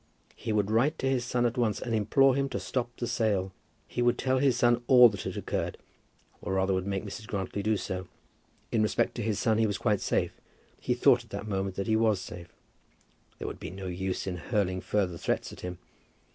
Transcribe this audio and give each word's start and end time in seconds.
He 0.35 0.51
would 0.51 0.71
write 0.71 0.97
to 0.97 1.07
his 1.07 1.23
son 1.25 1.45
at 1.45 1.59
once 1.59 1.79
and 1.79 1.93
implore 1.93 2.33
him 2.33 2.49
to 2.49 2.59
stop 2.59 2.89
the 2.97 3.05
sale. 3.05 3.51
He 3.87 4.01
would 4.01 4.17
tell 4.17 4.39
his 4.39 4.57
son 4.57 4.81
all 4.87 5.09
that 5.09 5.21
had 5.21 5.37
occurred, 5.37 5.77
or 6.41 6.53
rather 6.53 6.73
would 6.73 6.87
make 6.87 7.05
Mrs. 7.05 7.27
Grantly 7.27 7.61
do 7.61 7.77
so. 7.77 8.07
In 8.71 8.81
respect 8.81 9.13
to 9.13 9.21
his 9.21 9.37
son 9.37 9.59
he 9.59 9.67
was 9.67 9.77
quite 9.77 10.01
safe. 10.01 10.41
He 10.79 10.95
thought 10.95 11.23
at 11.23 11.29
that 11.29 11.47
moment 11.47 11.75
that 11.75 11.85
he 11.85 11.95
was 11.95 12.19
safe. 12.19 12.51
There 13.37 13.47
would 13.47 13.59
be 13.59 13.69
no 13.69 13.85
use 13.85 14.25
in 14.25 14.37
hurling 14.37 14.81
further 14.81 15.19
threats 15.19 15.53
at 15.53 15.59
him. 15.61 15.77